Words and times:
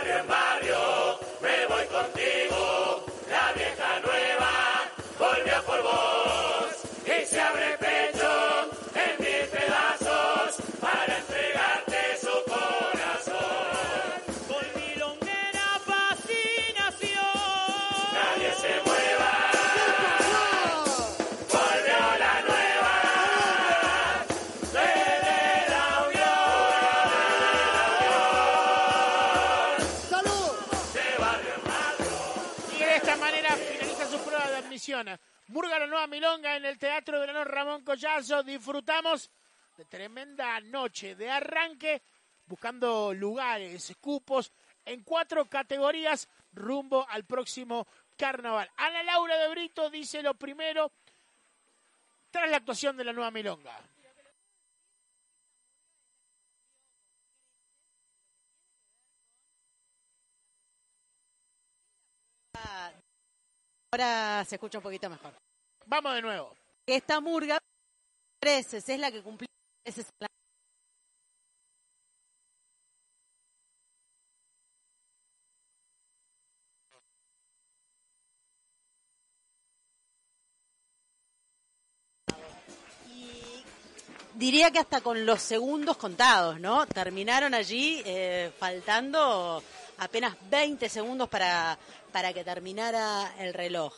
barrio 0.00 0.18
en 0.18 0.89
Murga 35.48 35.78
la 35.78 35.86
nueva 35.86 36.06
milonga 36.06 36.56
en 36.56 36.64
el 36.64 36.78
Teatro 36.78 37.20
de 37.20 37.26
Verano 37.26 37.44
Ramón 37.44 37.84
Collazo. 37.84 38.42
Disfrutamos 38.42 39.30
de 39.76 39.84
tremenda 39.84 40.58
noche 40.60 41.14
de 41.16 41.28
arranque, 41.28 42.02
buscando 42.46 43.12
lugares, 43.12 43.94
cupos 44.00 44.52
en 44.86 45.02
cuatro 45.02 45.44
categorías 45.50 46.28
rumbo 46.52 47.06
al 47.10 47.24
próximo 47.24 47.86
carnaval. 48.16 48.70
Ana 48.76 49.02
Laura 49.02 49.36
de 49.36 49.48
Brito 49.50 49.90
dice 49.90 50.22
lo 50.22 50.32
primero 50.34 50.92
tras 52.30 52.48
la 52.48 52.56
actuación 52.56 52.96
de 52.96 53.04
la 53.04 53.12
nueva 53.12 53.30
milonga. 53.30 53.78
Ahora 63.92 64.44
se 64.44 64.54
escucha 64.54 64.78
un 64.78 64.84
poquito 64.84 65.10
mejor. 65.10 65.32
Vamos 65.86 66.14
de 66.14 66.22
nuevo. 66.22 66.54
Esta 66.86 67.20
murga, 67.20 67.58
creces, 68.40 68.88
es 68.88 69.00
la 69.00 69.10
que 69.10 69.20
cumplió 69.20 69.48
la- 70.20 70.28
Y 83.08 83.64
diría 84.34 84.70
que 84.70 84.78
hasta 84.78 85.00
con 85.00 85.24
los 85.26 85.40
segundos 85.42 85.96
contados, 85.96 86.60
¿no? 86.60 86.86
Terminaron 86.86 87.54
allí 87.54 88.02
eh, 88.04 88.52
faltando 88.58 89.62
apenas 90.00 90.34
20 90.50 90.88
segundos 90.88 91.28
para, 91.28 91.78
para 92.10 92.32
que 92.32 92.42
terminara 92.42 93.32
el 93.38 93.54
reloj. 93.54 93.94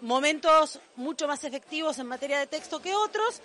Momentos 0.00 0.80
mucho 0.96 1.28
más 1.28 1.44
efectivos 1.44 1.98
en 1.98 2.06
materia 2.06 2.38
de 2.38 2.46
texto 2.46 2.80
que 2.80 2.94
otros. 2.94 3.40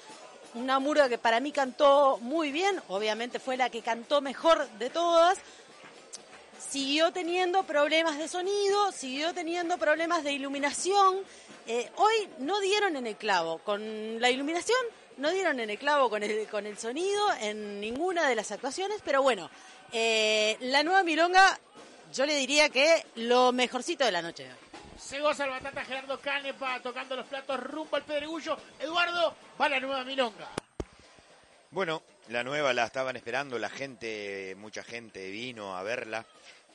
Una 0.53 0.79
murga 0.79 1.07
que 1.07 1.17
para 1.17 1.39
mí 1.39 1.51
cantó 1.51 2.17
muy 2.21 2.51
bien, 2.51 2.81
obviamente 2.89 3.39
fue 3.39 3.55
la 3.55 3.69
que 3.69 3.81
cantó 3.81 4.19
mejor 4.21 4.67
de 4.71 4.89
todas. 4.89 5.37
Siguió 6.69 7.11
teniendo 7.11 7.63
problemas 7.63 8.17
de 8.17 8.27
sonido, 8.27 8.91
siguió 8.91 9.33
teniendo 9.33 9.77
problemas 9.77 10.23
de 10.23 10.33
iluminación. 10.33 11.19
Eh, 11.67 11.89
hoy 11.95 12.29
no 12.39 12.59
dieron 12.59 12.95
en 12.95 13.07
el 13.07 13.15
clavo 13.15 13.59
con 13.59 14.19
la 14.19 14.29
iluminación, 14.29 14.79
no 15.17 15.31
dieron 15.31 15.59
en 15.59 15.69
el 15.69 15.77
clavo 15.77 16.09
con 16.09 16.23
el, 16.23 16.47
con 16.47 16.65
el 16.65 16.77
sonido 16.77 17.21
en 17.41 17.79
ninguna 17.79 18.27
de 18.27 18.35
las 18.35 18.51
actuaciones, 18.51 19.01
pero 19.05 19.21
bueno, 19.21 19.49
eh, 19.93 20.57
la 20.61 20.83
nueva 20.83 21.03
milonga, 21.03 21.59
yo 22.13 22.25
le 22.25 22.35
diría 22.35 22.69
que 22.69 23.05
lo 23.15 23.51
mejorcito 23.51 24.05
de 24.05 24.11
la 24.11 24.21
noche. 24.21 24.47
Se 24.97 25.19
goza 25.19 25.45
el 25.45 25.51
batata 25.51 25.83
Gerardo 25.83 26.19
Canepa 26.19 26.79
tocando 26.81 27.15
los 27.15 27.25
platos 27.25 27.59
rumbo 27.63 27.95
al 27.95 28.03
Pedregullo. 28.03 28.57
Eduardo, 28.79 29.35
va 29.59 29.69
la 29.69 29.79
nueva 29.79 30.03
milonga. 30.03 30.49
Bueno, 31.71 32.03
la 32.29 32.43
nueva 32.43 32.73
la 32.73 32.85
estaban 32.85 33.15
esperando, 33.15 33.57
la 33.57 33.69
gente, 33.69 34.55
mucha 34.57 34.83
gente 34.83 35.29
vino 35.31 35.75
a 35.75 35.83
verla. 35.83 36.25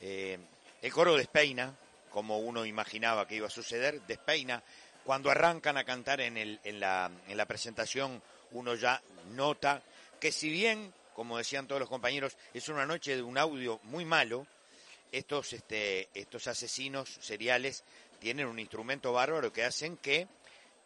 Eh, 0.01 0.37
el 0.81 0.91
coro 0.91 1.15
despeina, 1.15 1.73
como 2.09 2.39
uno 2.39 2.65
imaginaba 2.65 3.27
que 3.27 3.35
iba 3.35 3.47
a 3.47 3.51
suceder, 3.51 4.01
despeina. 4.01 4.61
Cuando 5.03 5.31
arrancan 5.31 5.77
a 5.77 5.85
cantar 5.85 6.19
en, 6.19 6.37
el, 6.37 6.59
en, 6.63 6.79
la, 6.79 7.09
en 7.27 7.37
la 7.37 7.45
presentación, 7.45 8.21
uno 8.51 8.75
ya 8.75 9.01
nota 9.31 9.81
que 10.19 10.31
si 10.31 10.49
bien, 10.49 10.93
como 11.15 11.37
decían 11.37 11.67
todos 11.67 11.79
los 11.79 11.89
compañeros, 11.89 12.35
es 12.53 12.67
una 12.69 12.85
noche 12.85 13.15
de 13.15 13.21
un 13.21 13.37
audio 13.37 13.79
muy 13.83 14.03
malo, 14.03 14.45
estos, 15.11 15.53
este, 15.53 16.09
estos 16.13 16.47
asesinos 16.47 17.09
seriales 17.21 17.83
tienen 18.19 18.47
un 18.47 18.59
instrumento 18.59 19.13
bárbaro 19.13 19.53
que 19.53 19.63
hacen 19.63 19.97
que 19.97 20.27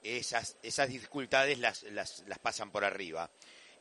esas, 0.03 0.57
esas 0.63 0.89
dificultades 0.89 1.59
las, 1.59 1.83
las, 1.83 2.23
las 2.27 2.39
pasan 2.39 2.71
por 2.71 2.83
arriba. 2.83 3.29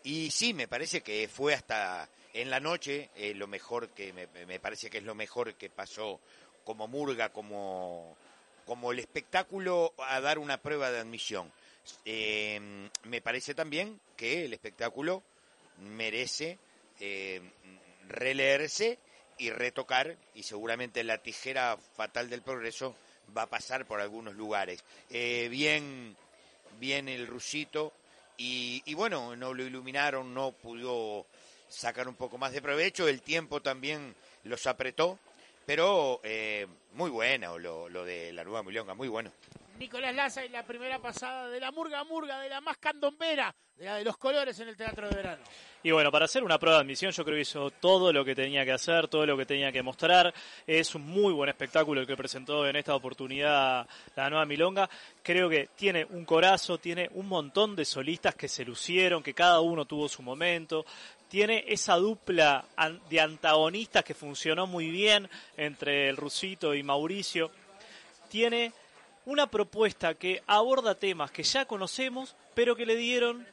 Y 0.02 0.30
sí, 0.30 0.54
me 0.54 0.68
parece 0.68 1.02
que 1.02 1.28
fue 1.28 1.54
hasta 1.54 2.08
en 2.32 2.50
la 2.50 2.60
noche 2.60 3.10
eh, 3.16 3.34
lo 3.34 3.46
mejor 3.46 3.90
que 3.90 4.12
me, 4.12 4.26
me 4.46 4.60
parece 4.60 4.88
que 4.88 4.98
es 4.98 5.04
lo 5.04 5.14
mejor 5.14 5.54
que 5.54 5.68
pasó 5.68 6.20
como 6.64 6.88
murga, 6.88 7.30
como, 7.30 8.16
como 8.64 8.92
el 8.92 8.98
espectáculo 8.98 9.92
a 9.98 10.20
dar 10.20 10.38
una 10.38 10.58
prueba 10.58 10.90
de 10.90 11.00
admisión. 11.00 11.52
Eh, 12.04 12.88
me 13.04 13.20
parece 13.20 13.54
también 13.54 14.00
que 14.16 14.44
el 14.44 14.52
espectáculo 14.52 15.22
merece 15.78 16.58
eh, 17.00 17.40
releerse 18.08 18.98
y 19.40 19.50
retocar 19.50 20.16
y 20.34 20.42
seguramente 20.42 21.02
la 21.02 21.18
tijera 21.18 21.76
fatal 21.96 22.28
del 22.28 22.42
progreso 22.42 22.94
va 23.36 23.42
a 23.42 23.46
pasar 23.46 23.86
por 23.86 24.00
algunos 24.00 24.34
lugares. 24.34 24.84
Eh, 25.08 25.48
bien, 25.50 26.14
bien 26.78 27.08
el 27.08 27.26
rusito 27.26 27.92
y, 28.36 28.82
y 28.84 28.94
bueno, 28.94 29.34
no 29.36 29.54
lo 29.54 29.64
iluminaron, 29.64 30.34
no 30.34 30.52
pudo 30.52 31.26
sacar 31.68 32.06
un 32.06 32.16
poco 32.16 32.36
más 32.36 32.52
de 32.52 32.60
provecho, 32.60 33.08
el 33.08 33.22
tiempo 33.22 33.62
también 33.62 34.14
los 34.44 34.66
apretó, 34.66 35.18
pero 35.64 36.20
eh, 36.22 36.66
muy 36.92 37.10
bueno 37.10 37.58
lo, 37.58 37.88
lo 37.88 38.04
de 38.04 38.32
la 38.32 38.44
nueva 38.44 38.62
milonga, 38.62 38.94
muy 38.94 39.08
bueno. 39.08 39.32
Nicolás 39.80 40.14
Laza 40.14 40.44
y 40.44 40.50
la 40.50 40.62
primera 40.62 40.98
pasada 40.98 41.48
de 41.48 41.58
la 41.58 41.72
murga 41.72 42.04
murga, 42.04 42.38
de 42.38 42.50
la 42.50 42.60
más 42.60 42.76
candombera, 42.76 43.54
de 43.76 43.86
la 43.86 43.96
de 43.96 44.04
los 44.04 44.18
colores 44.18 44.60
en 44.60 44.68
el 44.68 44.76
Teatro 44.76 45.08
de 45.08 45.16
Verano. 45.16 45.42
Y 45.82 45.90
bueno, 45.90 46.12
para 46.12 46.26
hacer 46.26 46.44
una 46.44 46.58
prueba 46.58 46.76
de 46.76 46.82
admisión 46.82 47.12
yo 47.12 47.24
creo 47.24 47.36
que 47.36 47.40
hizo 47.40 47.70
todo 47.70 48.12
lo 48.12 48.22
que 48.22 48.34
tenía 48.34 48.62
que 48.66 48.72
hacer, 48.72 49.08
todo 49.08 49.24
lo 49.24 49.38
que 49.38 49.46
tenía 49.46 49.72
que 49.72 49.82
mostrar. 49.82 50.34
Es 50.66 50.94
un 50.94 51.06
muy 51.06 51.32
buen 51.32 51.48
espectáculo 51.48 52.02
el 52.02 52.06
que 52.06 52.14
presentó 52.14 52.68
en 52.68 52.76
esta 52.76 52.94
oportunidad 52.94 53.88
la 54.16 54.28
nueva 54.28 54.44
Milonga. 54.44 54.90
Creo 55.22 55.48
que 55.48 55.70
tiene 55.74 56.04
un 56.04 56.26
corazo, 56.26 56.76
tiene 56.76 57.08
un 57.14 57.26
montón 57.26 57.74
de 57.74 57.86
solistas 57.86 58.34
que 58.34 58.48
se 58.48 58.66
lucieron, 58.66 59.22
que 59.22 59.32
cada 59.32 59.60
uno 59.60 59.86
tuvo 59.86 60.10
su 60.10 60.20
momento. 60.20 60.84
Tiene 61.26 61.64
esa 61.66 61.96
dupla 61.96 62.66
de 63.08 63.18
antagonistas 63.18 64.04
que 64.04 64.12
funcionó 64.12 64.66
muy 64.66 64.90
bien 64.90 65.26
entre 65.56 66.10
el 66.10 66.18
Rusito 66.18 66.74
y 66.74 66.82
Mauricio. 66.82 67.50
Tiene 68.28 68.74
una 69.30 69.46
propuesta 69.48 70.14
que 70.14 70.42
aborda 70.48 70.96
temas 70.96 71.30
que 71.30 71.44
ya 71.44 71.64
conocemos, 71.64 72.34
pero 72.52 72.74
que 72.74 72.84
le 72.84 72.96
dieron 72.96 73.46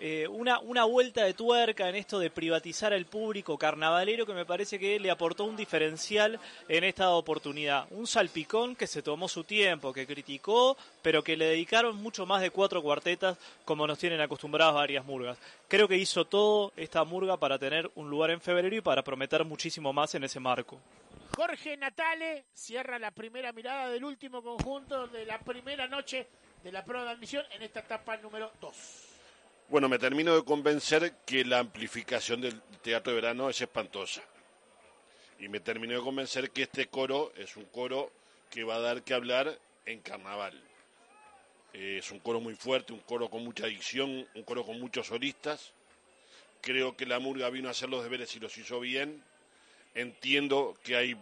eh, 0.00 0.26
una, 0.28 0.58
una 0.58 0.82
vuelta 0.82 1.22
de 1.22 1.34
tuerca 1.34 1.88
en 1.88 1.94
esto 1.94 2.18
de 2.18 2.30
privatizar 2.30 2.92
al 2.92 3.06
público 3.06 3.56
carnavalero 3.56 4.26
que 4.26 4.34
me 4.34 4.44
parece 4.44 4.76
que 4.76 4.98
le 4.98 5.12
aportó 5.12 5.44
un 5.44 5.54
diferencial 5.54 6.40
en 6.68 6.82
esta 6.82 7.10
oportunidad. 7.10 7.86
Un 7.92 8.08
salpicón 8.08 8.74
que 8.74 8.88
se 8.88 9.02
tomó 9.02 9.28
su 9.28 9.44
tiempo, 9.44 9.92
que 9.92 10.04
criticó, 10.04 10.76
pero 11.00 11.22
que 11.22 11.36
le 11.36 11.46
dedicaron 11.46 11.94
mucho 11.94 12.26
más 12.26 12.42
de 12.42 12.50
cuatro 12.50 12.82
cuartetas 12.82 13.38
como 13.64 13.86
nos 13.86 14.00
tienen 14.00 14.20
acostumbrados 14.20 14.74
varias 14.74 15.04
murgas. 15.04 15.38
Creo 15.68 15.86
que 15.86 15.96
hizo 15.96 16.24
todo 16.24 16.72
esta 16.76 17.04
murga 17.04 17.36
para 17.36 17.56
tener 17.56 17.88
un 17.94 18.10
lugar 18.10 18.32
en 18.32 18.40
febrero 18.40 18.74
y 18.74 18.80
para 18.80 19.04
prometer 19.04 19.44
muchísimo 19.44 19.92
más 19.92 20.12
en 20.16 20.24
ese 20.24 20.40
marco. 20.40 20.80
Jorge 21.36 21.76
Natale 21.76 22.46
cierra 22.54 22.98
la 22.98 23.10
primera 23.10 23.52
mirada 23.52 23.88
del 23.88 24.04
último 24.04 24.40
conjunto 24.40 25.08
de 25.08 25.26
la 25.26 25.40
primera 25.40 25.88
noche 25.88 26.28
de 26.62 26.70
la 26.70 26.84
prueba 26.84 27.06
de 27.06 27.10
admisión 27.10 27.44
en 27.50 27.62
esta 27.62 27.80
etapa 27.80 28.16
número 28.18 28.52
2. 28.60 28.76
Bueno, 29.68 29.88
me 29.88 29.98
termino 29.98 30.36
de 30.36 30.44
convencer 30.44 31.16
que 31.26 31.44
la 31.44 31.58
amplificación 31.58 32.40
del 32.40 32.60
teatro 32.82 33.12
de 33.12 33.20
verano 33.20 33.50
es 33.50 33.60
espantosa. 33.60 34.22
Y 35.40 35.48
me 35.48 35.58
termino 35.58 35.94
de 35.94 36.00
convencer 36.00 36.52
que 36.52 36.62
este 36.62 36.86
coro 36.86 37.32
es 37.36 37.56
un 37.56 37.64
coro 37.64 38.12
que 38.48 38.62
va 38.62 38.76
a 38.76 38.80
dar 38.80 39.02
que 39.02 39.14
hablar 39.14 39.58
en 39.86 40.00
carnaval. 40.02 40.54
Eh, 41.72 41.96
es 41.98 42.12
un 42.12 42.20
coro 42.20 42.40
muy 42.40 42.54
fuerte, 42.54 42.92
un 42.92 43.00
coro 43.00 43.28
con 43.28 43.42
mucha 43.42 43.66
dicción, 43.66 44.28
un 44.36 44.42
coro 44.44 44.64
con 44.64 44.78
muchos 44.78 45.08
solistas. 45.08 45.72
Creo 46.60 46.96
que 46.96 47.06
la 47.06 47.18
murga 47.18 47.50
vino 47.50 47.66
a 47.66 47.72
hacer 47.72 47.88
los 47.88 48.04
deberes 48.04 48.36
y 48.36 48.40
los 48.40 48.56
hizo 48.56 48.78
bien. 48.78 49.24
Entiendo 49.94 50.76
que 50.82 50.96
hay 50.96 51.16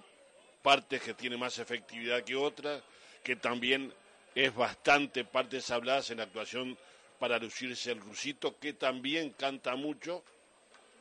partes 0.63 1.03
que 1.03 1.15
tienen 1.15 1.39
más 1.39 1.59
efectividad 1.59 2.23
que 2.23 2.37
otras, 2.37 2.83
que 3.23 3.37
también 3.37 3.93
es 4.35 4.55
bastante 4.55 5.25
partes 5.25 5.71
habladas 5.71 6.11
en 6.11 6.19
la 6.19 6.25
actuación 6.25 6.79
para 7.19 7.39
lucirse 7.39 7.93
el 7.93 8.01
rusito, 8.01 8.59
que 8.59 8.73
también 8.73 9.31
canta 9.31 9.77
mucho. 9.77 10.25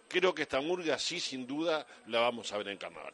Creo 0.08 0.36
que 0.36 0.44
esta 0.44 0.62
murga 0.62 1.00
sí, 1.00 1.20
sin 1.20 1.48
duda, 1.48 1.88
la 2.08 2.20
vamos 2.20 2.52
a 2.52 2.58
ver 2.58 2.68
en 2.68 2.78
carnaval. 2.78 3.10